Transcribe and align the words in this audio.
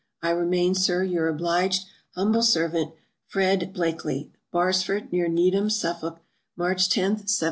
I 0.23 0.31
remain, 0.31 0.73
Sir, 0.73 1.03
your 1.03 1.27
obliged 1.27 1.85
humble 2.15 2.41
servant, 2.41 2.91
FRED. 3.27 3.71
BLAKELEY. 3.73 4.31
Barsford, 4.51 5.11
near 5.11 5.27
Needham, 5.27 5.69
Suffolk, 5.69 6.19
March 6.57 6.89
10, 6.89 7.03
1793. 7.21 7.39